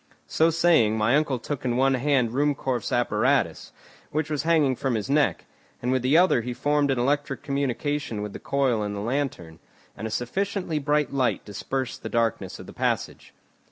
[0.25, 3.71] So saying, my uncle took in one hand Ruhmkorff's apparatus,
[4.09, 5.45] which was hanging from his neck;
[5.79, 9.59] and with the other he formed an electric communication with the coil in the lantern,
[9.95, 13.31] and a sufficiently bright light dispersed the darkness of the passage.